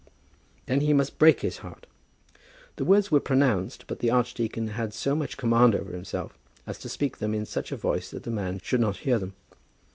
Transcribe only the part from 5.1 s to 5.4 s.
much